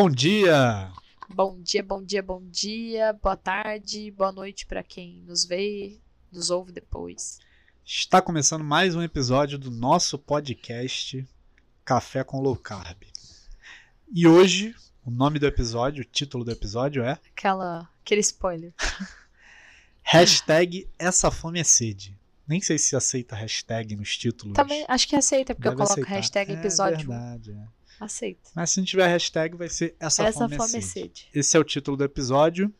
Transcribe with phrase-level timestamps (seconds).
[0.00, 0.92] Bom dia!
[1.28, 5.98] Bom dia, bom dia, bom dia, boa tarde, boa noite para quem nos vê,
[6.30, 7.40] nos ouve depois.
[7.84, 11.26] Está começando mais um episódio do nosso podcast
[11.84, 13.02] Café com Low Carb.
[14.14, 14.72] E hoje,
[15.04, 18.72] o nome do episódio, o título do episódio é Aquela, aquele spoiler.
[20.00, 22.16] Hashtag Essa Fome é Sede.
[22.46, 24.54] Nem sei se aceita hashtag nos títulos.
[24.54, 26.14] Também acho que aceita, porque Deve eu coloco aceitar.
[26.14, 27.12] hashtag episódio.
[27.12, 27.77] É verdade, é.
[28.00, 28.50] Aceita.
[28.54, 30.86] Mas se não tiver hashtag, vai ser Essa, Essa Fome, fome é é Sede.
[30.86, 31.28] sede.
[31.34, 32.72] Esse é o título do episódio.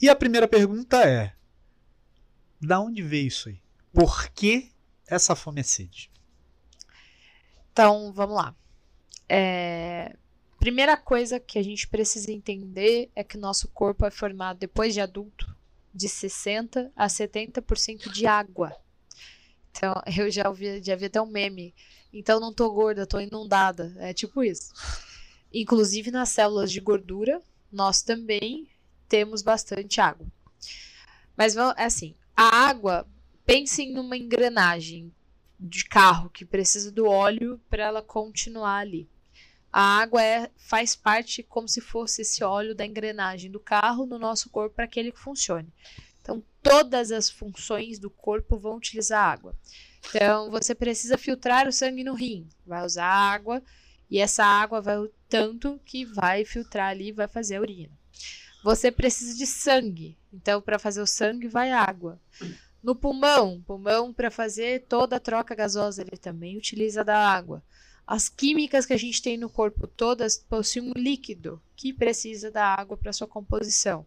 [0.00, 1.34] E a primeira pergunta é:
[2.60, 3.60] Da onde veio isso aí?
[3.92, 4.70] Por que
[5.06, 6.10] essa fome é sede?
[7.72, 8.54] Então, vamos lá.
[9.28, 10.14] É,
[10.62, 14.94] Primeira coisa que a gente precisa entender é que o nosso corpo é formado, depois
[14.94, 15.52] de adulto,
[15.92, 18.72] de 60% a 70% de água.
[19.72, 21.74] Então, eu já ouvi, já vi até um meme.
[22.12, 23.94] Então, não tô gorda, tô inundada.
[23.98, 24.72] É tipo isso.
[25.52, 28.68] Inclusive, nas células de gordura, nós também
[29.08, 30.26] temos bastante água.
[31.36, 33.06] Mas, é assim, a água,
[33.44, 35.12] pensem numa engrenagem
[35.58, 39.08] de carro que precisa do óleo para ela continuar ali.
[39.72, 44.18] A água é, faz parte como se fosse esse óleo da engrenagem do carro no
[44.18, 45.72] nosso corpo para que ele funcione.
[46.20, 49.56] Então, todas as funções do corpo vão utilizar água.
[50.08, 53.62] Então, você precisa filtrar o sangue no rim, vai usar água
[54.10, 57.90] e essa água vai o tanto que vai filtrar ali vai fazer a urina.
[58.62, 62.20] Você precisa de sangue, então para fazer o sangue vai água.
[62.82, 67.62] No pulmão, pulmão para fazer toda a troca gasosa, ele também utiliza da água.
[68.06, 72.66] As químicas que a gente tem no corpo todas possuem um líquido que precisa da
[72.66, 74.04] água para sua composição.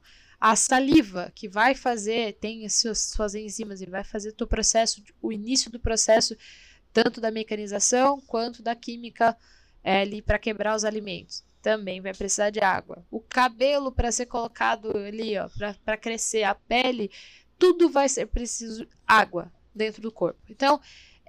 [0.48, 5.02] A saliva, que vai fazer, tem as suas, suas enzimas e vai fazer o processo,
[5.20, 6.38] o início do processo,
[6.94, 9.36] tanto da mecanização quanto da química
[9.84, 11.44] é, ali para quebrar os alimentos.
[11.64, 13.04] Também vai precisar de água.
[13.10, 15.50] O cabelo para ser colocado ali, ó,
[15.84, 17.10] para crescer, a pele,
[17.58, 20.40] tudo vai ser preciso água dentro do corpo.
[20.48, 20.80] Então,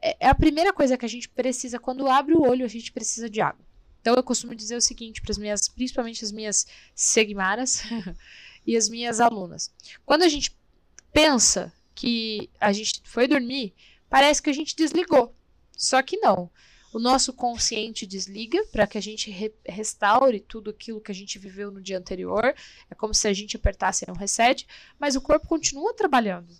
[0.03, 2.93] é é a primeira coisa que a gente precisa quando abre o olho, a gente
[2.93, 3.65] precisa de água.
[4.07, 7.83] Então eu costumo dizer o seguinte para as minhas, principalmente as minhas segmaras
[8.67, 9.73] e as minhas alunas.
[10.05, 10.55] Quando a gente
[11.13, 13.75] pensa que a gente foi dormir,
[14.11, 15.35] parece que a gente desligou.
[15.77, 16.51] Só que não.
[16.93, 21.39] O nosso consciente desliga para que a gente re- restaure tudo aquilo que a gente
[21.39, 22.55] viveu no dia anterior.
[22.91, 24.67] É como se a gente apertasse um reset,
[24.99, 26.55] mas o corpo continua trabalhando.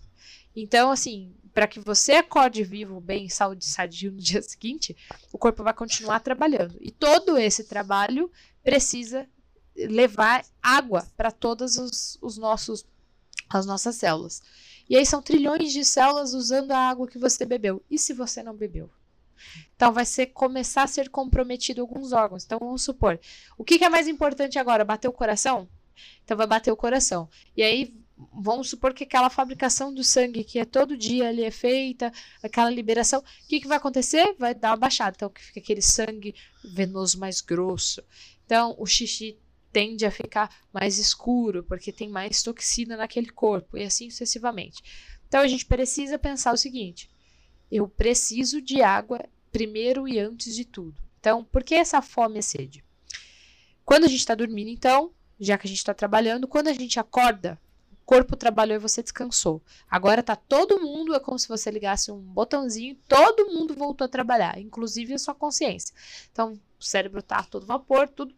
[0.55, 4.95] Então, assim, para que você acorde vivo, bem, saúde sadio no dia seguinte,
[5.31, 6.77] o corpo vai continuar trabalhando.
[6.79, 8.31] E todo esse trabalho
[8.63, 9.27] precisa
[9.77, 12.85] levar água para todas os, os nossos
[13.49, 14.41] as nossas células.
[14.89, 17.81] E aí são trilhões de células usando a água que você bebeu.
[17.89, 18.89] E se você não bebeu?
[19.75, 22.43] Então vai ser começar a ser comprometido alguns órgãos.
[22.43, 23.19] Então vamos supor,
[23.57, 24.83] o que, que é mais importante agora?
[24.83, 25.69] Bater o coração?
[26.23, 27.29] Então vai bater o coração.
[27.55, 27.95] E aí
[28.33, 32.11] vamos supor que aquela fabricação do sangue que é todo dia ali é feita,
[32.41, 34.35] aquela liberação, o que, que vai acontecer?
[34.39, 35.13] Vai dar uma baixada.
[35.15, 36.33] Então que fica aquele sangue
[36.73, 38.03] venoso mais grosso.
[38.45, 39.37] Então o xixi
[39.77, 44.81] tende a ficar mais escuro, porque tem mais toxina naquele corpo, e assim sucessivamente.
[45.27, 47.07] Então a gente precisa pensar o seguinte:
[47.71, 50.99] eu preciso de água primeiro e antes de tudo.
[51.19, 52.83] Então, por que essa fome e sede?
[53.85, 56.99] Quando a gente está dormindo, então, já que a gente está trabalhando, quando a gente
[56.99, 57.59] acorda,
[57.91, 59.61] o corpo trabalhou e você descansou.
[59.87, 64.09] Agora tá todo mundo, é como se você ligasse um botãozinho, todo mundo voltou a
[64.09, 65.93] trabalhar, inclusive a sua consciência.
[66.31, 68.33] Então, o cérebro tá todo vapor, tudo.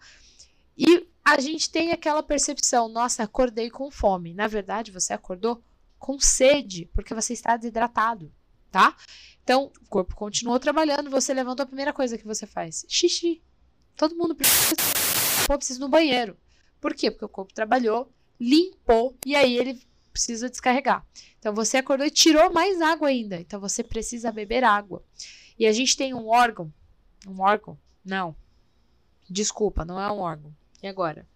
[0.77, 4.33] E a gente tem aquela percepção, nossa, acordei com fome.
[4.33, 5.63] Na verdade, você acordou
[5.97, 8.31] com sede, porque você está desidratado,
[8.71, 8.95] tá?
[9.43, 13.41] Então, o corpo continuou trabalhando, você levantou a primeira coisa que você faz, xixi.
[13.95, 14.75] Todo mundo precisa,
[15.45, 16.37] Pô, precisa ir no banheiro.
[16.79, 17.11] Por quê?
[17.11, 19.81] Porque o corpo trabalhou, limpou e aí ele
[20.11, 21.05] precisa descarregar.
[21.37, 23.39] Então, você acordou e tirou mais água ainda.
[23.39, 25.03] Então, você precisa beber água.
[25.57, 26.73] E a gente tem um órgão,
[27.27, 27.77] um órgão?
[28.03, 28.35] Não.
[29.29, 30.53] Desculpa, não é um órgão.
[30.81, 31.27] E agora?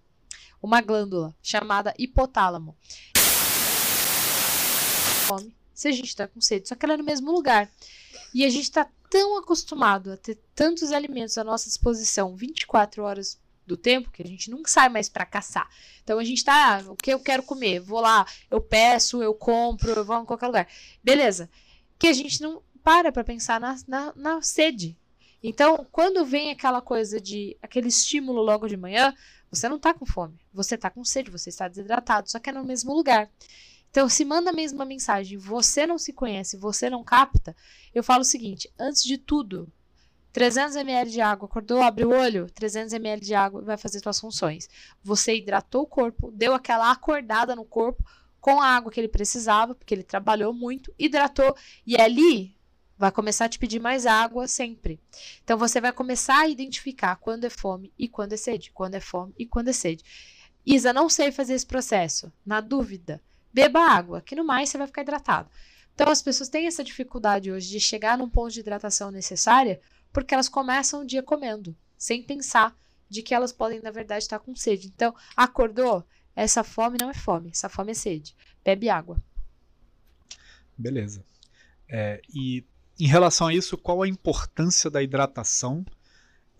[0.63, 2.74] Uma glândula chamada hipotálamo.
[5.74, 7.69] Se a gente está com sede, só que ela é no mesmo lugar.
[8.33, 13.38] E a gente está tão acostumado a ter tantos alimentos à nossa disposição 24 horas
[13.68, 15.69] do tempo que a gente nunca sai mais para caçar.
[16.01, 17.81] Então a gente tá, ah, o que eu quero comer?
[17.81, 20.68] Vou lá, eu peço, eu compro, eu vou em qualquer lugar.
[21.04, 21.50] Beleza.
[22.00, 24.98] Que a gente não para para pensar na, na, na sede.
[25.43, 29.13] Então, quando vem aquela coisa de aquele estímulo logo de manhã,
[29.51, 32.53] você não tá com fome, você tá com sede, você está desidratado, só que é
[32.53, 33.29] no mesmo lugar.
[33.91, 37.55] Então, se manda a mesma mensagem, você não se conhece, você não capta,
[37.93, 39.71] eu falo o seguinte: antes de tudo,
[40.31, 44.19] 300 ml de água, acordou, abre o olho, 300 ml de água vai fazer suas
[44.19, 44.67] funções.
[45.03, 48.03] Você hidratou o corpo, deu aquela acordada no corpo
[48.41, 51.55] com a água que ele precisava, porque ele trabalhou muito, hidratou
[51.85, 52.55] e ali
[52.97, 54.99] vai começar a te pedir mais água sempre.
[55.43, 58.99] Então você vai começar a identificar quando é fome e quando é sede, quando é
[58.99, 60.03] fome e quando é sede.
[60.65, 62.31] Isa, não sei fazer esse processo.
[62.45, 63.21] Na dúvida,
[63.53, 65.49] beba água, que no mais você vai ficar hidratado.
[65.93, 69.79] Então as pessoas têm essa dificuldade hoje de chegar num ponto de hidratação necessária
[70.11, 72.77] porque elas começam o dia comendo, sem pensar
[73.09, 74.87] de que elas podem, na verdade, estar com sede.
[74.87, 76.05] Então, acordou?
[76.35, 78.35] Essa fome não é fome, essa fome é sede.
[78.63, 79.21] Bebe água.
[80.77, 81.23] Beleza.
[81.87, 82.63] É, e
[82.99, 85.85] em relação a isso, qual a importância da hidratação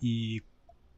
[0.02, 0.42] e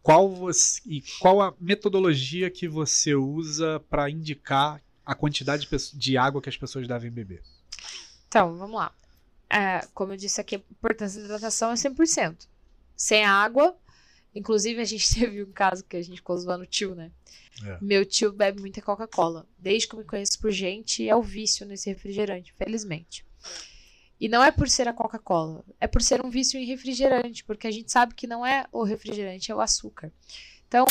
[0.02, 6.16] qual, você, e qual a metodologia que você usa para indicar a quantidade de, de
[6.16, 7.42] água que as pessoas devem beber?
[8.28, 8.92] Então, vamos lá.
[9.50, 12.46] É, como eu disse aqui, a importância da hidratação é 100%.
[12.96, 13.76] Sem água,
[14.34, 17.10] inclusive a gente teve um caso que a gente ficou zoando o tio, né?
[17.64, 17.78] É.
[17.80, 19.46] Meu tio bebe muita Coca-Cola.
[19.58, 23.24] Desde que eu me conheço por gente, é o vício nesse refrigerante, felizmente.
[24.20, 27.66] E não é por ser a Coca-Cola, é por ser um vício em refrigerante, porque
[27.66, 30.10] a gente sabe que não é o refrigerante, é o açúcar.
[30.66, 30.86] Então,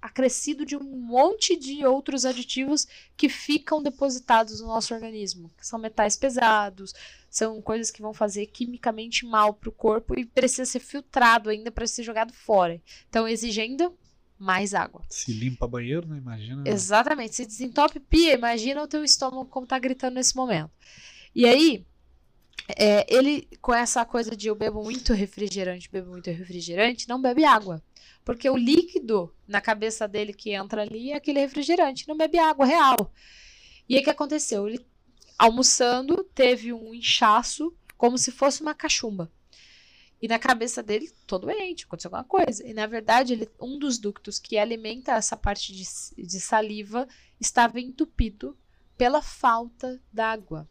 [0.00, 2.86] acrescido de um monte de outros aditivos
[3.16, 6.92] que ficam depositados no nosso organismo, que são metais pesados,
[7.30, 11.70] são coisas que vão fazer quimicamente mal para o corpo e precisa ser filtrado ainda
[11.70, 12.80] para ser jogado fora.
[13.08, 13.96] Então, exigindo
[14.38, 15.02] mais água.
[15.08, 16.18] Se limpa banheiro, né?
[16.18, 16.68] Imagina.
[16.68, 17.36] Exatamente.
[17.36, 20.70] Se desentope pia, imagina o teu estômago como tá gritando nesse momento.
[21.34, 21.86] E aí,
[22.76, 27.44] é, ele, com essa coisa de eu bebo muito refrigerante, bebo muito refrigerante, não bebe
[27.44, 27.82] água.
[28.24, 32.64] Porque o líquido na cabeça dele que entra ali é aquele refrigerante, não bebe água
[32.64, 33.12] real.
[33.88, 34.68] E aí o que aconteceu?
[34.68, 34.84] Ele,
[35.36, 39.30] almoçando, teve um inchaço como se fosse uma cachumba.
[40.20, 42.64] E na cabeça dele, todo doente, aconteceu alguma coisa.
[42.64, 45.84] E na verdade, ele, um dos ductos que alimenta essa parte de,
[46.16, 47.08] de saliva
[47.40, 48.56] estava entupido
[48.96, 50.68] pela falta d'água.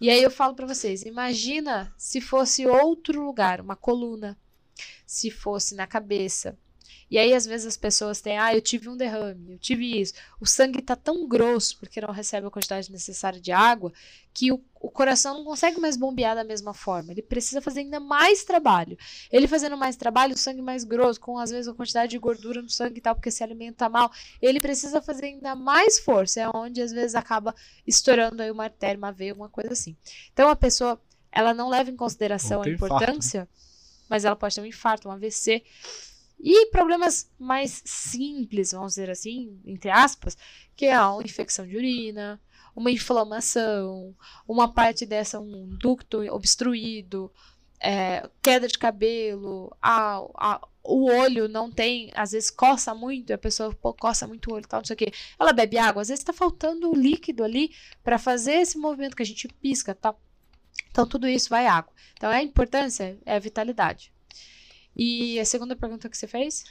[0.00, 4.38] E aí eu falo para vocês, imagina se fosse outro lugar, uma coluna,
[5.06, 6.58] se fosse na cabeça,
[7.10, 10.14] e aí, às vezes, as pessoas têm, ah, eu tive um derrame, eu tive isso.
[10.40, 13.92] O sangue está tão grosso porque não recebe a quantidade necessária de água
[14.32, 17.10] que o, o coração não consegue mais bombear da mesma forma.
[17.10, 18.96] Ele precisa fazer ainda mais trabalho.
[19.32, 22.62] Ele fazendo mais trabalho, o sangue mais grosso, com às vezes a quantidade de gordura
[22.62, 26.40] no sangue e tal, porque se alimenta mal, ele precisa fazer ainda mais força.
[26.40, 27.52] É onde às vezes acaba
[27.84, 29.96] estourando aí uma artéria, uma veia, alguma coisa assim.
[30.32, 31.00] Então a pessoa,
[31.32, 34.04] ela não leva em consideração a importância, infarto, né?
[34.08, 35.64] mas ela pode ter um infarto, um AVC
[36.42, 40.36] e problemas mais simples, vamos dizer assim, entre aspas,
[40.74, 42.40] que é a infecção de urina,
[42.74, 44.14] uma inflamação,
[44.48, 47.30] uma parte dessa, um ducto obstruído,
[47.78, 53.38] é, queda de cabelo, a, a, o olho não tem, às vezes coça muito, a
[53.38, 55.12] pessoa pô, coça muito o olho, tal, não sei o quê.
[55.38, 59.26] Ela bebe água, às vezes está faltando líquido ali para fazer esse movimento que a
[59.26, 60.20] gente pisca, tal.
[60.90, 61.92] Então tudo isso vai água.
[62.14, 64.12] Então a importância é a vitalidade.
[65.02, 66.62] E a segunda pergunta que você fez?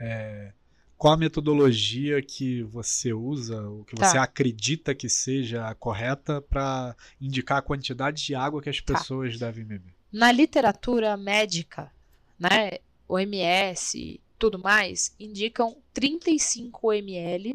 [0.00, 0.52] É,
[0.98, 4.08] qual a metodologia que você usa, o que tá.
[4.08, 8.94] você acredita que seja a correta para indicar a quantidade de água que as tá.
[8.94, 9.46] pessoas tá.
[9.46, 9.94] devem beber?
[10.12, 11.92] Na literatura médica,
[12.36, 17.54] né, OMS tudo mais, indicam 35 ml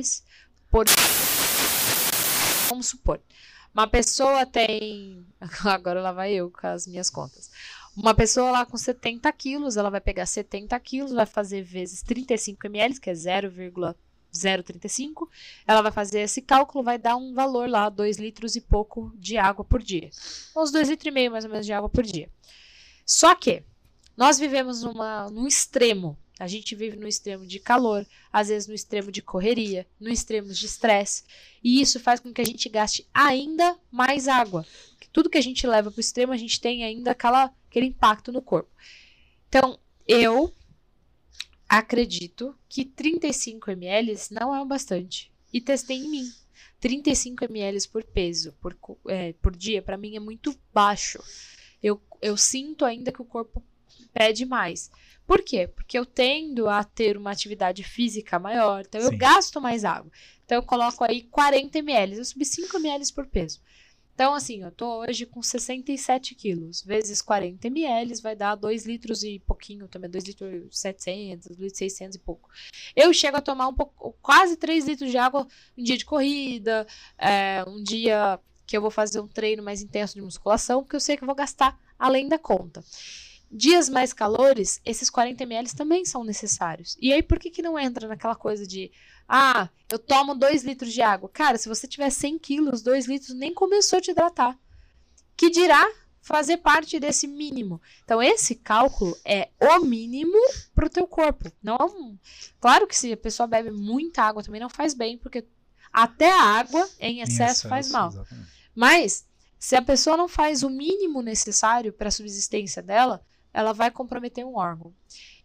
[0.70, 0.86] por.
[2.70, 3.20] Vamos supor,
[3.74, 5.26] uma pessoa tem.
[5.66, 7.52] Agora lá vai eu com as minhas contas.
[7.96, 12.68] Uma pessoa lá com 70 quilos, ela vai pegar 70 quilos, vai fazer vezes 35
[12.68, 15.30] ml, que é 0,035.
[15.68, 19.38] Ela vai fazer esse cálculo, vai dar um valor lá, 2 litros e pouco de
[19.38, 20.10] água por dia.
[20.56, 22.30] Uns 2 litros e meio mais ou menos de água por dia.
[23.06, 23.64] Só que
[24.16, 26.18] nós vivemos numa, num extremo.
[26.40, 30.48] A gente vive no extremo de calor, às vezes no extremo de correria, no extremo
[30.48, 31.24] de estresse.
[31.64, 34.66] E isso faz com que a gente gaste ainda mais água.
[35.12, 38.32] Tudo que a gente leva para o extremo, a gente tem ainda aquela aquele impacto
[38.32, 38.70] no corpo.
[39.48, 40.54] Então, eu
[41.68, 45.32] acredito que 35 ml não é o bastante.
[45.54, 46.32] E testei em mim.
[46.80, 48.76] 35 ml por peso, por,
[49.08, 51.24] é, por dia, para mim é muito baixo.
[51.82, 53.64] Eu, eu sinto ainda que o corpo
[54.14, 54.90] pede mais.
[55.26, 55.68] Por quê?
[55.68, 59.08] Porque eu tendo a ter uma atividade física maior, então Sim.
[59.08, 60.12] eu gasto mais água.
[60.44, 63.62] Então eu coloco aí 40 ml, eu subi 5 ml por peso.
[64.22, 69.24] Então, assim, eu tô hoje com 67 quilos, vezes 40 ml, vai dar 2 litros
[69.24, 72.48] e pouquinho também, 2 litros e 700, 2 litros e 600 e pouco.
[72.96, 76.86] Eu chego a tomar um pouco, quase 3 litros de água um dia de corrida,
[77.18, 81.00] é, um dia que eu vou fazer um treino mais intenso de musculação, porque eu
[81.00, 82.84] sei que eu vou gastar além da conta.
[83.52, 86.96] dias mais calores, esses 40 ml também são necessários.
[87.02, 88.92] E aí, por que, que não entra naquela coisa de,
[89.34, 91.30] ah, eu tomo 2 litros de água?
[91.30, 94.60] Cara, se você tiver 100 quilos, 2 litros nem começou a te hidratar.
[95.38, 95.90] Que dirá
[96.22, 97.82] fazer parte desse mínimo.
[98.04, 100.38] Então, esse cálculo é o mínimo
[100.76, 101.50] para o teu corpo.
[101.64, 102.18] Não é um...
[102.60, 105.48] Claro que se a pessoa bebe muita água também não faz bem, porque
[105.94, 108.10] até a água em excesso, em excesso faz mal.
[108.10, 108.52] Exatamente.
[108.76, 109.26] Mas,
[109.58, 114.46] se a pessoa não faz o mínimo necessário para a subsistência dela, ela vai comprometer
[114.46, 114.94] um órgão.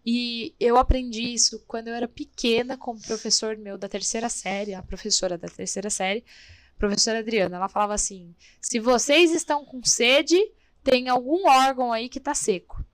[0.09, 4.73] E eu aprendi isso quando eu era pequena com o professor meu da terceira série,
[4.73, 6.25] a professora da terceira série,
[6.79, 7.57] professora Adriana.
[7.57, 10.39] Ela falava assim: se vocês estão com sede,
[10.85, 12.85] tem algum órgão aí que está seco.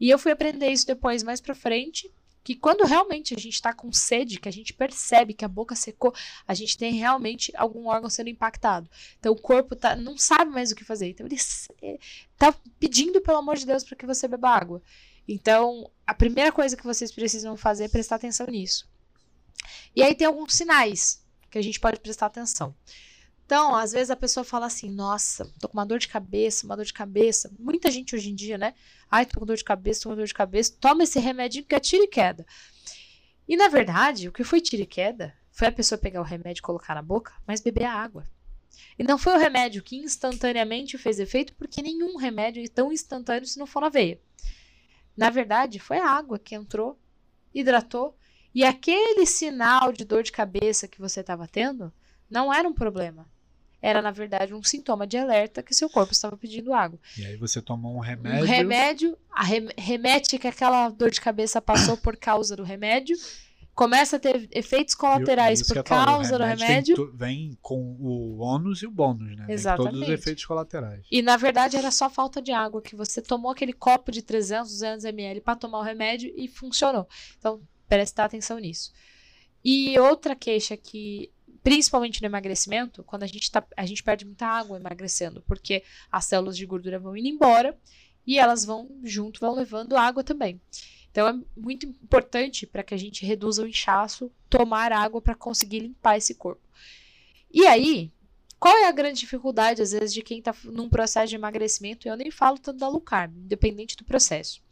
[0.00, 2.10] E eu fui aprender isso depois, mais para frente,
[2.42, 5.74] que quando realmente a gente está com sede, que a gente percebe que a boca
[5.74, 6.14] secou,
[6.48, 8.88] a gente tem realmente algum órgão sendo impactado.
[9.18, 11.08] Então o corpo tá, não sabe mais o que fazer.
[11.08, 14.80] Então ele está pedindo, pelo amor de Deus, para que você beba água.
[15.28, 18.88] Então a primeira coisa que vocês precisam fazer é prestar atenção nisso.
[19.94, 22.74] E aí tem alguns sinais que a gente pode prestar atenção.
[23.44, 26.76] Então, às vezes a pessoa fala assim: nossa, tô com uma dor de cabeça, uma
[26.76, 27.50] dor de cabeça.
[27.58, 28.74] Muita gente hoje em dia, né?
[29.08, 30.76] Ai, tô com dor de cabeça, tô com dor de cabeça.
[30.80, 32.44] Toma esse remédio que é tiro e queda.
[33.48, 36.60] E na verdade, o que foi tiro e queda foi a pessoa pegar o remédio
[36.60, 38.24] e colocar na boca, mas beber a água.
[38.98, 43.46] E não foi o remédio que instantaneamente fez efeito, porque nenhum remédio é tão instantâneo
[43.46, 44.20] se não for na veia.
[45.16, 46.98] Na verdade, foi a água que entrou,
[47.54, 48.16] hidratou,
[48.54, 51.92] e aquele sinal de dor de cabeça que você estava tendo
[52.30, 53.26] não era um problema
[53.80, 56.98] era na verdade um sintoma de alerta que seu corpo estava pedindo água.
[57.16, 58.42] E aí você tomou um remédio.
[58.42, 63.16] Um remédio, a rem remete que aquela dor de cabeça passou por causa do remédio,
[63.76, 66.96] começa a ter efeitos colaterais por causa do remédio.
[67.14, 69.44] Vem, vem, com o ônus e o bônus, né?
[69.50, 69.92] Exatamente.
[69.92, 71.06] Todos os efeitos colaterais.
[71.12, 74.72] E na verdade era só falta de água, que você tomou aquele copo de 300,
[74.72, 77.06] 200 ml para tomar o remédio e funcionou.
[77.38, 78.90] Então, prestar atenção nisso.
[79.62, 81.30] E outra queixa que
[81.62, 86.24] principalmente no emagrecimento, quando a gente, tá, a gente perde muita água emagrecendo, porque as
[86.24, 87.76] células de gordura vão indo embora
[88.26, 90.60] e elas vão junto, vão levando água também.
[91.16, 95.78] Então é muito importante para que a gente reduza o inchaço, tomar água para conseguir
[95.78, 96.60] limpar esse corpo.
[97.50, 98.12] E aí,
[98.60, 102.06] qual é a grande dificuldade, às vezes, de quem está num processo de emagrecimento?
[102.06, 104.62] Eu nem falo tanto da low carb, independente do processo.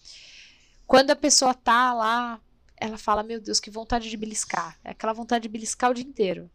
[0.86, 2.38] Quando a pessoa está lá,
[2.76, 4.78] ela fala: Meu Deus, que vontade de beliscar.
[4.84, 6.50] É aquela vontade de beliscar o dia inteiro.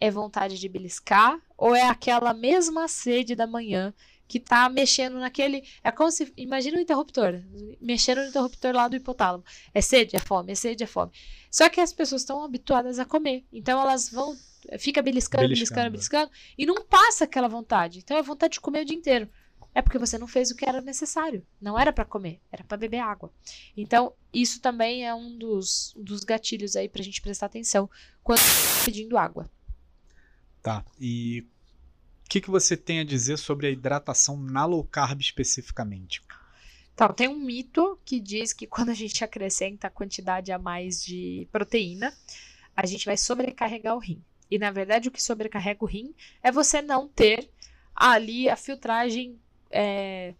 [0.00, 3.94] É vontade de beliscar ou é aquela mesma sede da manhã
[4.32, 5.62] que tá mexendo naquele.
[5.84, 6.32] É como se.
[6.38, 7.42] Imagina o interruptor.
[7.78, 9.44] Mexendo no interruptor lá do hipotálamo.
[9.74, 11.12] É sede, é fome, é sede, é fome.
[11.50, 13.44] Só que as pessoas estão habituadas a comer.
[13.52, 14.34] Então elas vão.
[14.78, 16.30] Fica beliscando, beliscando, beliscando, beliscando.
[16.56, 17.98] E não passa aquela vontade.
[17.98, 19.28] Então é vontade de comer o dia inteiro.
[19.74, 21.46] É porque você não fez o que era necessário.
[21.60, 23.30] Não era para comer, era para beber água.
[23.76, 27.88] Então, isso também é um dos, dos gatilhos aí pra gente prestar atenção
[28.22, 29.50] quando tá pedindo água.
[30.62, 30.84] Tá.
[31.00, 31.46] E
[32.32, 36.22] que, que você tem a dizer sobre a hidratação na low carb especificamente?
[36.94, 41.04] Então, tem um mito que diz que quando a gente acrescenta a quantidade a mais
[41.04, 42.10] de proteína,
[42.74, 44.24] a gente vai sobrecarregar o rim.
[44.50, 47.50] E na verdade, o que sobrecarrega o rim é você não ter
[47.94, 49.38] ali a filtragem
[49.70, 50.32] é,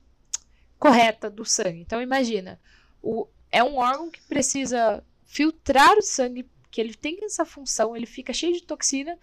[0.78, 1.80] correta do sangue.
[1.80, 2.58] Então, imagina,
[3.02, 8.06] o, é um órgão que precisa filtrar o sangue, que ele tem essa função, ele
[8.06, 9.18] fica cheio de toxina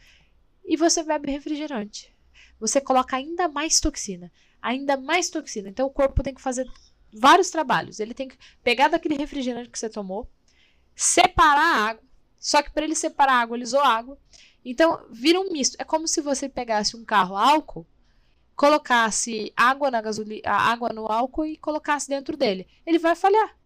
[0.63, 2.13] e você bebe refrigerante.
[2.59, 5.69] Você coloca ainda mais toxina, ainda mais toxina.
[5.69, 6.67] Então o corpo tem que fazer
[7.13, 7.99] vários trabalhos.
[7.99, 10.29] Ele tem que pegar daquele refrigerante que você tomou,
[10.95, 12.03] separar a água.
[12.37, 14.17] Só que para ele separar a água, ele usou água.
[14.63, 15.75] Então vira um misto.
[15.79, 17.87] É como se você pegasse um carro álcool,
[18.55, 22.67] colocasse água na gasolina, água no álcool e colocasse dentro dele.
[22.85, 23.58] Ele vai falhar.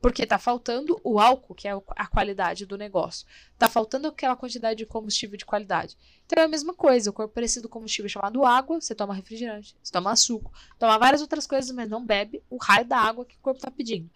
[0.00, 3.26] Porque está faltando o álcool, que é a qualidade do negócio.
[3.52, 5.96] Está faltando aquela quantidade de combustível de qualidade.
[6.24, 7.10] Então é a mesma coisa.
[7.10, 11.20] O corpo precisa do combustível chamado água, você toma refrigerante, você toma suco, toma várias
[11.20, 14.08] outras coisas, mas não bebe o raio da água que o corpo está pedindo.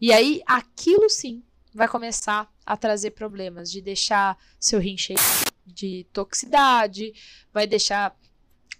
[0.00, 5.18] E aí, aquilo sim vai começar a trazer problemas de deixar seu rim cheio
[5.64, 7.12] de toxicidade,
[7.52, 8.16] vai deixar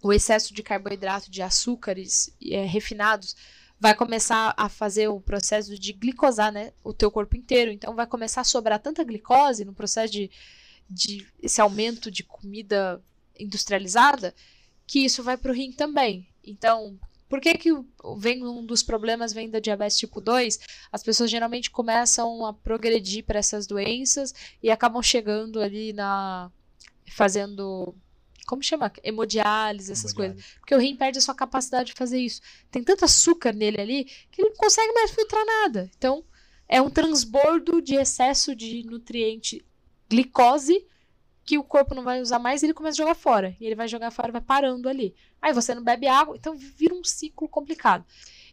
[0.03, 3.37] o excesso de carboidrato, de açúcares é, refinados
[3.83, 7.73] vai começar a fazer o processo de glicosar né, o teu corpo inteiro.
[7.73, 10.31] Então vai começar a sobrar tanta glicose no processo de,
[10.89, 13.03] de esse aumento de comida
[13.37, 14.33] industrializada
[14.87, 16.29] que isso vai para o rim também.
[16.45, 16.97] Então,
[17.29, 17.71] por que, que
[18.19, 20.61] vem um dos problemas vem da diabetes tipo 2?
[20.93, 26.53] As pessoas geralmente começam a progredir para essas doenças e acabam chegando ali na
[27.09, 27.97] fazendo
[28.47, 28.93] como chama?
[29.03, 30.43] Hemodiálise, essas Hemodiálise.
[30.43, 30.59] coisas.
[30.61, 32.41] Porque o rim perde a sua capacidade de fazer isso.
[32.71, 35.91] Tem tanto açúcar nele ali que ele não consegue mais filtrar nada.
[35.97, 36.25] Então,
[36.69, 39.65] é um transbordo de excesso de nutriente
[40.09, 40.87] glicose
[41.45, 43.57] que o corpo não vai usar mais e ele começa a jogar fora.
[43.61, 45.15] E ele vai jogar fora, vai parando ali.
[45.41, 48.05] Aí você não bebe água, então vira um ciclo complicado.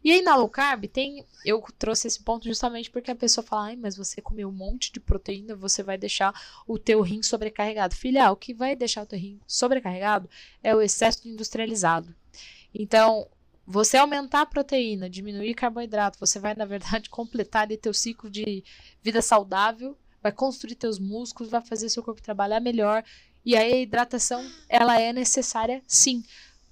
[0.04, 3.68] E aí na low carb tem, eu trouxe esse ponto justamente porque a pessoa fala,
[3.68, 6.34] ai, mas você comeu um monte de proteína, você vai deixar
[6.66, 7.96] o teu rim sobrecarregado.
[7.96, 10.30] Filha, o que vai deixar o teu rim sobrecarregado
[10.64, 12.16] é o excesso de industrializado.
[12.74, 13.28] Então,
[13.66, 18.64] você aumentar a proteína, diminuir carboidrato, você vai, na verdade, completar ali teu ciclo de
[19.04, 23.04] vida saudável, vai construir teus músculos, vai fazer seu corpo trabalhar melhor.
[23.46, 26.24] E aí a hidratação, ela é necessária sim.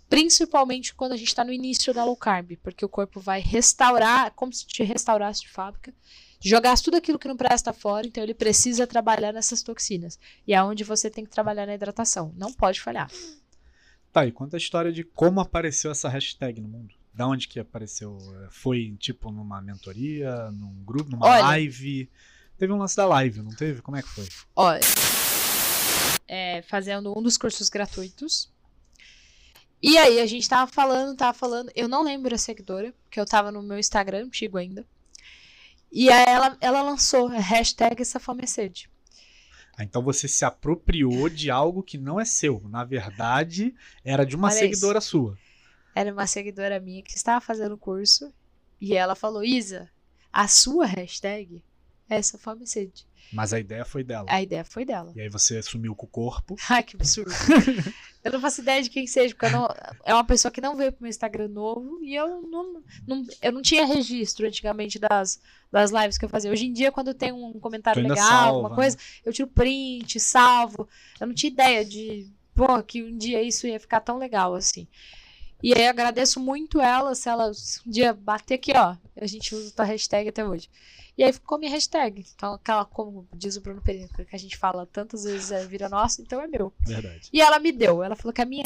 [0.10, 4.32] Principalmente quando a gente está no início da low carb, porque o corpo vai restaurar,
[4.32, 5.94] como se te restaurasse de fábrica,
[6.42, 10.18] jogasse tudo aquilo que não presta fora, então ele precisa trabalhar nessas toxinas.
[10.48, 12.34] E é onde você tem que trabalhar na hidratação.
[12.38, 13.10] Não pode falhar.
[14.12, 16.96] Tá, e conta a história de como apareceu essa hashtag no mundo.
[17.14, 18.18] Da onde que apareceu?
[18.52, 21.42] Foi, tipo, numa mentoria, num grupo, numa Olha.
[21.42, 22.10] live?
[22.58, 23.82] Teve um lance da live, não teve?
[23.82, 24.28] Como é que foi?
[24.56, 24.80] Olha,
[26.28, 28.52] é, fazendo um dos cursos gratuitos.
[29.82, 31.72] E aí a gente tava falando, tava falando.
[31.76, 34.86] Eu não lembro a seguidora, porque eu tava no meu Instagram antigo ainda.
[35.92, 38.02] E aí ela, ela lançou a hashtag
[38.48, 38.90] sede.
[39.78, 42.62] Ah, então você se apropriou de algo que não é seu.
[42.68, 45.38] Na verdade, era de uma Olha seguidora sua.
[45.94, 48.34] Era uma seguidora minha que estava fazendo o curso.
[48.82, 49.90] E ela falou: Isa,
[50.34, 51.64] a sua hashtag
[52.10, 52.20] é
[52.64, 53.06] e sede.
[53.32, 54.26] Mas a ideia foi dela.
[54.30, 55.12] A ideia foi dela.
[55.16, 56.56] E aí você sumiu com o corpo.
[56.70, 57.32] Ai, que absurdo.
[58.28, 59.68] eu não faço ideia de quem seja, porque não-
[60.06, 63.52] é uma pessoa que não veio pro meu Instagram novo e eu não, não- eu
[63.52, 65.40] não tinha registro antigamente das,
[65.72, 66.52] das lives que eu fazia.
[66.52, 70.88] Hoje em dia, quando tem um comentário legal, salva, alguma coisa, eu tiro print, salvo.
[71.20, 74.88] Eu não tinha ideia de, pô, que um dia isso ia ficar tão legal assim.
[75.64, 77.50] E aí eu agradeço muito ela, se ela
[77.86, 80.70] um dia bater aqui, ó, a gente usa a hashtag até hoje.
[81.18, 82.26] E aí ficou minha hashtag.
[82.36, 85.90] Então, aquela, como diz o Bruno Pereira, que a gente fala tantas vezes é vira
[85.90, 86.72] nossa, então é meu.
[86.80, 87.30] Verdade.
[87.34, 88.04] E ela me deu.
[88.04, 88.64] Ela falou que a minha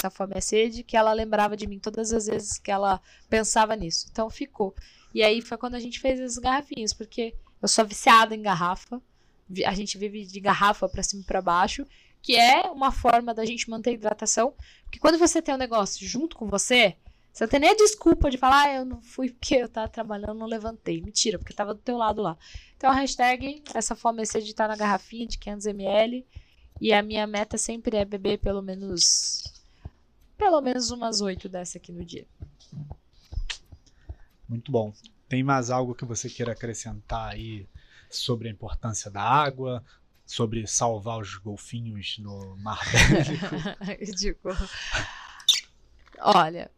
[0.00, 3.76] essa fome é sede, que ela lembrava de mim todas as vezes que ela pensava
[3.76, 4.08] nisso.
[4.10, 4.74] Então ficou.
[5.14, 9.00] E aí foi quando a gente fez as garrafinhas, porque eu sou viciada em garrafa.
[9.66, 11.86] A gente vive de garrafa pra cima e pra baixo,
[12.22, 14.54] que é uma forma da gente manter a hidratação.
[14.84, 16.96] Porque quando você tem um negócio junto com você,
[17.40, 20.34] você tem nem a desculpa de falar, ah, eu não fui porque eu tava trabalhando,
[20.34, 21.00] não levantei.
[21.00, 22.36] Mentira, porque tava do teu lado lá.
[22.76, 26.22] Então a hashtag, essa fome é sede tá na garrafinha de 500ml.
[26.82, 29.42] E a minha meta sempre é beber pelo menos.
[30.36, 32.26] Pelo menos umas oito dessa aqui no dia.
[34.46, 34.92] Muito bom.
[35.26, 37.66] Tem mais algo que você queira acrescentar aí
[38.10, 39.82] sobre a importância da água,
[40.26, 42.84] sobre salvar os golfinhos no Mar
[44.14, 44.50] digo.
[46.18, 46.70] Olha,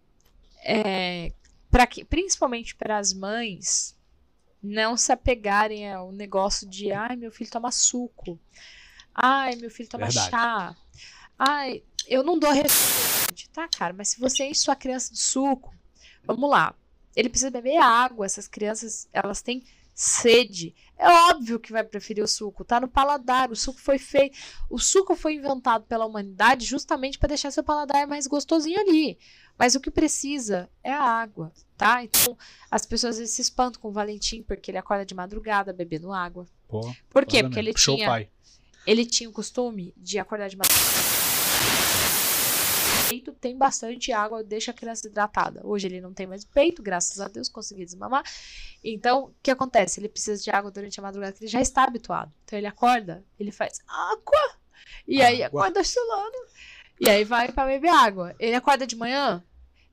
[0.63, 1.33] é,
[1.71, 3.99] pra que, principalmente para as mães
[4.63, 8.39] não se apegarem ao negócio de ai, meu filho toma suco.
[9.15, 10.31] Ai, meu filho toma Verdade.
[10.31, 10.77] chá.
[11.39, 13.51] Ai, eu não dou refrigerante.
[13.51, 15.75] Tá, cara, mas se você enche sua criança de suco,
[16.25, 16.75] vamos lá.
[17.15, 18.25] Ele precisa beber água.
[18.25, 20.75] Essas crianças, elas têm sede.
[20.99, 23.51] É óbvio que vai preferir o suco, tá no paladar.
[23.51, 24.39] O suco foi feito.
[24.71, 29.19] O suco foi inventado pela humanidade justamente para deixar seu paladar mais gostosinho ali.
[29.59, 32.03] Mas o que precisa é a água, tá?
[32.03, 32.37] Então,
[32.71, 36.13] as pessoas às vezes se espantam com o Valentim porque ele acorda de madrugada bebendo
[36.13, 36.47] água.
[36.69, 37.43] Pô, Por quê?
[37.43, 38.29] Porque ele tinha,
[38.87, 40.82] ele tinha o costume de acordar de madrugada.
[43.13, 45.61] Peito tem bastante água, deixa a criança hidratada.
[45.65, 48.23] Hoje ele não tem mais peito, graças a Deus, consegui desmamar.
[48.83, 50.01] Então, o que acontece?
[50.01, 52.33] Ele precisa de água durante a madrugada, que ele já está habituado.
[52.45, 54.57] Então ele acorda, ele faz água,
[55.07, 55.61] e aí Água.
[55.61, 56.39] acorda chulando,
[56.99, 58.35] e aí vai para beber água.
[58.39, 59.45] Ele acorda de manhã,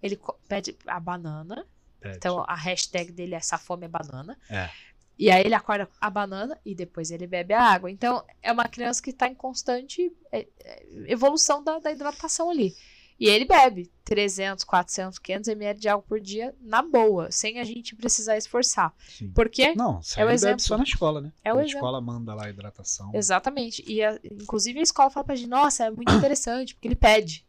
[0.02, 1.68] ele pede a banana,
[2.00, 2.16] Pede.
[2.16, 4.40] então a hashtag dele é essa fome é banana.
[4.50, 4.70] É.
[5.18, 7.92] E aí ele acorda a banana e depois ele bebe a água.
[7.92, 12.74] Então é uma criança que está em constante é, é, evolução da, da hidratação ali.
[13.20, 17.64] E ele bebe 300, 400, 500 ml de água por dia na boa, sem a
[17.66, 18.94] gente precisar esforçar.
[19.10, 19.30] Sim.
[19.32, 19.74] Por quê?
[19.76, 20.62] Não, É o exemplo.
[20.62, 21.34] só na escola, né?
[21.44, 21.78] É o a exemplo.
[21.80, 23.12] escola manda lá a hidratação.
[23.14, 23.84] Exatamente.
[23.86, 27.46] E a- inclusive a escola fala pra gente, nossa, é muito interessante, porque ele pede.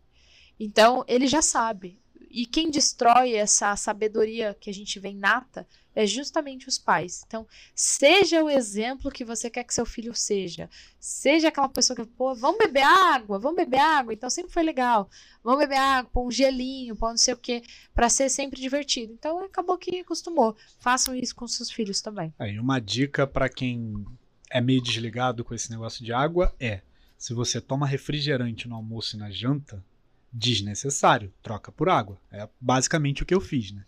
[0.59, 2.01] Então, ele já sabe.
[2.31, 7.25] E quem destrói essa sabedoria que a gente vê nata é justamente os pais.
[7.27, 10.71] Então, seja o exemplo que você quer que seu filho seja.
[11.01, 14.15] Seja aquela pessoa que, pô, vamos beber água, vamos beber água.
[14.15, 15.11] Então, sempre foi legal.
[15.43, 17.63] Vamos beber água, pôr um gelinho, pôr não sei o quê,
[17.93, 19.13] pra ser sempre divertido.
[19.13, 20.57] Então, acabou que acostumou.
[20.79, 22.33] Façam isso com seus filhos também.
[22.39, 24.05] Aí uma dica pra quem
[24.49, 26.83] é meio desligado com esse negócio de água é
[27.21, 29.85] Se você toma refrigerante no almoço e na janta,
[30.33, 32.19] desnecessário, troca por água.
[32.31, 33.83] É basicamente o que eu fiz, né?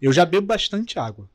[0.00, 1.28] Eu já bebo bastante água.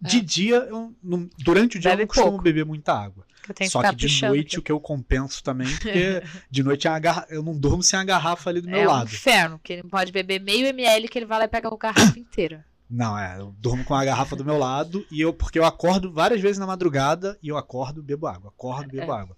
[0.00, 0.20] De É.
[0.20, 2.44] dia, eu não- durante o dia eu Bebe não costumo pouco.
[2.44, 3.24] beber muita água.
[3.48, 4.58] Eu que Só que de noite aqui.
[4.58, 6.90] o que eu compenso também, porque de noite é
[7.30, 9.06] eu não durmo sem a garrafa ali do meu é um lado.
[9.06, 11.76] inferno, que ele não pode beber meio ml que ele vai lá e pega a
[11.76, 12.64] garrafa inteira.
[12.90, 16.12] Não, é, eu durmo com a garrafa do meu lado e eu porque eu acordo
[16.12, 19.20] várias vezes na madrugada e eu acordo, bebo água, acordo, bebo É.
[19.20, 19.36] água.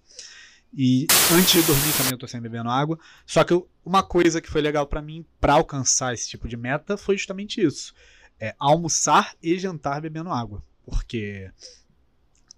[0.73, 2.99] E antes de dormir também eu tô sempre bebendo água.
[3.25, 6.57] Só que eu- uma coisa que foi legal pra mim pra alcançar esse tipo de
[6.57, 7.93] meta foi justamente isso.
[8.39, 11.49] É almoçar e jantar bebendo água, porque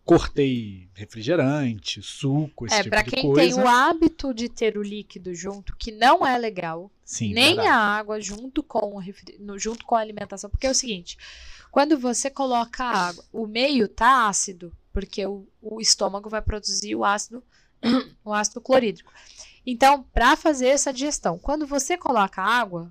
[0.04, 3.56] cortei refrigerante, suco, esse é, tipo pra de quem coisa.
[3.56, 7.68] tem o hábito de ter o líquido junto, que não é legal, Sim, nem verdade.
[7.68, 10.50] a água junto com, o junto com a alimentação.
[10.50, 11.16] Porque é o seguinte:
[11.72, 16.96] quando você coloca a água, o meio tá ácido, porque o, o estômago vai produzir
[16.96, 17.44] o ácido,
[18.24, 19.12] o ácido clorídrico.
[19.66, 22.90] Então, para fazer essa digestão, quando você coloca água,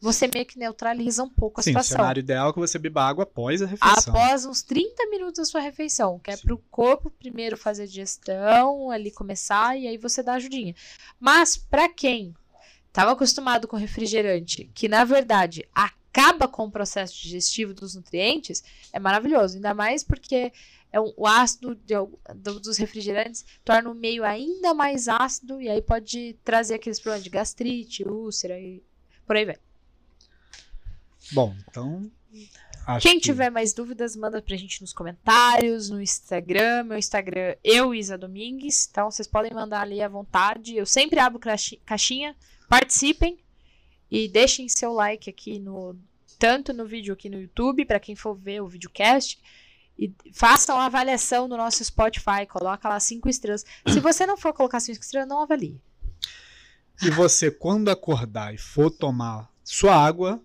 [0.00, 1.98] você meio que neutraliza um pouco a Sim, o situação.
[1.98, 4.14] cenário ideal é que você beba água após a refeição.
[4.14, 7.86] Após uns 30 minutos da sua refeição, que é para o corpo primeiro fazer a
[7.86, 10.74] digestão, ali começar e aí você dá ajudinha.
[11.18, 12.34] Mas para quem
[12.88, 15.68] estava acostumado com refrigerante, que na verdade
[16.12, 19.56] acaba com o processo digestivo dos nutrientes, é maravilhoso.
[19.56, 20.52] Ainda mais porque
[20.92, 21.94] é um- o ácido de
[22.34, 27.24] do- dos refrigerantes torna o meio ainda mais ácido e aí pode trazer aqueles problemas
[27.24, 28.82] de gastrite, úlcera e
[29.26, 29.56] por aí vai.
[31.32, 32.10] Bom, então.
[33.00, 36.84] Quem que- tiver mais dúvidas, manda pra gente nos comentários, no Instagram.
[36.84, 38.88] Meu Instagram, eu, Isa Domingues.
[38.90, 40.74] Então, vocês podem mandar ali à vontade.
[40.76, 42.34] Eu sempre abro caixi- caixinha.
[42.68, 43.38] Participem
[44.10, 45.96] e deixem seu like aqui no.
[46.38, 49.38] Tanto no vídeo aqui no YouTube, para quem for ver o videocast.
[49.98, 52.46] E façam a avaliação no nosso Spotify.
[52.48, 53.64] Coloca lá cinco estrelas.
[53.86, 55.78] Se você não for colocar cinco estrelas, não avalie.
[57.02, 60.42] E você, quando acordar e for tomar sua água,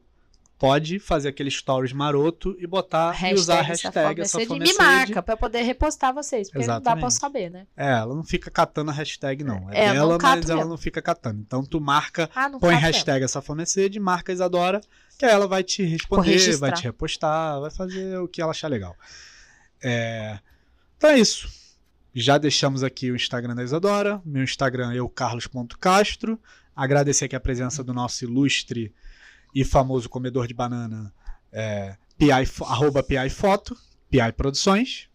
[0.57, 5.37] pode fazer aquele stories maroto e botar e usar a hashtag essa me marca eu
[5.37, 6.49] poder repostar vocês.
[6.49, 7.13] Porque não dá Exatamente.
[7.13, 7.67] saber, né?
[7.75, 9.69] É, ela não fica catando a hashtag, não.
[9.71, 10.69] É, É, não mas ela mesmo.
[10.71, 11.41] não fica catando.
[11.41, 12.81] Então tu marca, Ah, põe mesmo.
[12.85, 14.81] hashtag essa Fomecede, marca a Isadora,
[15.17, 18.67] que aí ela vai te responder, vai te repostar, vai fazer o que ela achar
[18.69, 18.95] legal.
[19.83, 20.39] É,
[20.97, 21.49] Então é isso.
[22.13, 26.39] Já deixamos aqui o Instagram da Isadora, meu Instagram é o carlos.castro.
[26.73, 28.93] Agradecer aqui a presença do nosso ilustre
[29.55, 31.13] e famoso comedor de banana,
[31.49, 32.29] é, PI,
[32.65, 33.75] arroba PI Foto,
[34.09, 35.09] PI Produções.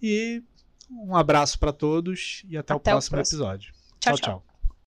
[0.00, 0.42] E
[0.88, 3.42] um abraço para todos e até, o Até o próximo próximo.
[3.42, 3.72] episódio.
[3.98, 4.16] Tchau, tchau.
[4.16, 4.55] tchau.